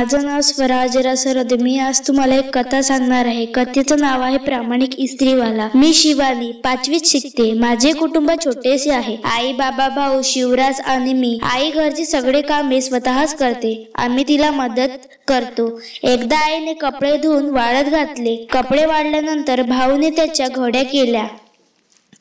[0.00, 3.44] माझं नाव स्वराज रसरदे मी आज तुम्हाला एक कथा सांगणार आहे.
[3.46, 5.68] कथेचं नाव आहे प्रामाणिक इस्त्रीवाला.
[5.74, 7.52] मी शिवानी पाचवीत शिकते.
[7.52, 9.16] माझे कुटुंब छोटेसे आहे.
[9.24, 11.38] आई बाबा भाऊ शिवराज आणि मी.
[11.42, 13.90] आई घरची सगळे कामे स्वतःच करते.
[13.94, 14.96] आम्ही तिला मदत
[15.28, 15.80] करतो.
[16.02, 18.36] एकदा आईने कपडे धुवून वाळत घातले.
[18.36, 21.24] कपडे वाढल्यानंतर भाऊने त्याच्या घड्या केल्या.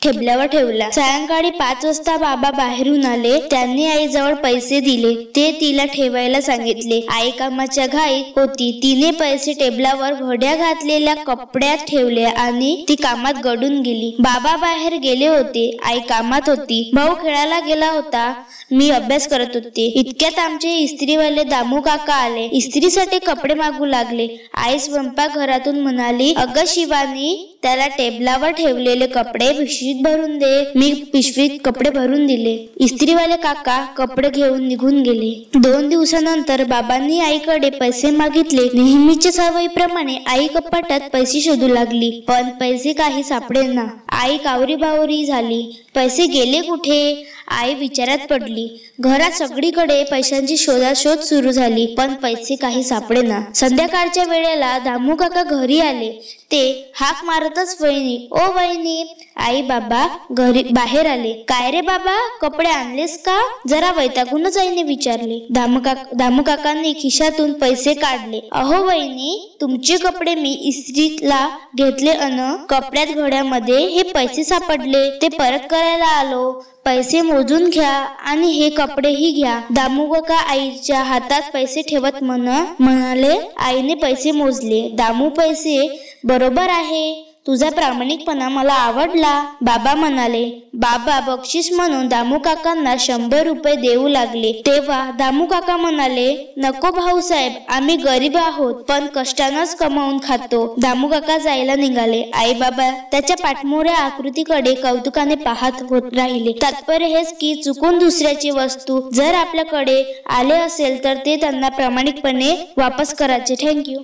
[0.04, 0.89] ठेबल्यावर ठेवला.
[0.89, 3.39] सायंकाळी पाच वाजता बाबा बाहेरून आले.
[3.52, 5.14] त्यांनी आईजवळ पैसे दिले.
[5.36, 7.02] ते तिला ठेवायला सांगितले.
[7.09, 8.79] आई कामाच्या घाईत होती.
[8.83, 14.15] तिने पैसे टेबलावर घड्या घातलेल्या कपड्यात ठेवले आणि ती कामात गडून गेली.
[14.20, 15.78] बाबा बाहेर गेले होते.
[15.86, 16.89] आई कामात होती.
[16.93, 18.34] भाऊ खेळायला गेला होता.
[18.71, 19.86] मी अभ्यास करत होते.
[19.86, 22.47] इतक्यात आमचे इस्त्रीवाले दामू काका आले.
[22.51, 24.28] इस्त्रीसाठी कपडे मागू लागले.
[24.54, 30.63] आई स्वयंपाक घरातून म्हणाली अगं शिवानी त्याला टेबलावर ठेवलेले कपडे पिशवीत भरून दे.
[30.75, 32.67] मी पिशवीत कपडे भरून दिले.
[32.77, 35.50] इस्त्रीवाले काका कपडे घेऊन निघून गेले.
[35.55, 38.61] दोन दिवसानंतर बाबांनी आईकडे पैसे मागितले.
[38.73, 42.09] नेहमीच्या सवयीप्रमाणे आई कपाटात पैसे शोधू लागली.
[42.28, 43.86] पण पैसे काही सापडेना.
[44.20, 45.62] आई कावरी बावरी झाली.
[45.95, 47.25] पैसे गेले कुठे?
[47.58, 48.67] आई विचारात पडली.
[49.00, 55.44] घरात सगळीकडे पैशांची शोधाशोध सुरू झाली पण पैसे काही सापडे ना संध्याकाळच्या वेळेला दामू काका
[55.44, 56.12] घरी आले.
[56.52, 59.03] ते हाक मारतच वहिनी ओ वहिनी.
[59.38, 61.31] आई बाबा घरी बाहेर आले.
[61.47, 63.40] काय रे बाबा कपडे आणलेस का?
[63.70, 65.40] जरा वैतागूनच आईने विचारले.
[65.50, 68.42] दामू काका दामू काकांनी खिशातून पैसे काढले.
[68.52, 71.47] अहो वहिनी तुमचे कपडे मी इस्त्रीला
[71.78, 76.64] घेतले अन कपड्यात घड्यामध्ये हे पैसे सापडले ते परत करायला आलो.
[76.86, 77.92] पैसे मोजून घ्या
[78.26, 79.62] आणि हे कपडेही घ्या.
[79.70, 82.48] दामू काका आईच्या हातात पैसे ठेवत म्हण
[82.80, 84.90] म्हणाले आईने पैसे मोजले.
[84.90, 87.26] दामू पैसे बरोबर आहे.
[87.48, 89.44] तुझा प्रामाणिकपणा मला आवडला.
[89.62, 94.52] बाबा म्हणाले बाबा बक्षीस म्हणून दामू काकांना शंभर रुपये देऊ लागले.
[94.66, 96.27] तेव्हा दामू काका म्हणाले
[96.58, 100.63] नको भाऊसाहेब आम्ही गरीब आहोत पण कष्टानच कमावून खातो.
[100.81, 102.22] दामू काका जायला निघाले.
[102.33, 106.51] आई बाबा त्याच्या पाठमोऱ्या आकृतीकडे कौतुकाने पाहत होत राहिले.
[106.62, 110.01] तात्पर्य हेच की चुकून दुसऱ्याची वस्तू जर आपल्याकडे
[110.38, 113.56] आले असेल तर ते त्यांना प्रामाणिकपणे वापस करायचे.
[113.62, 114.00] थँक्यू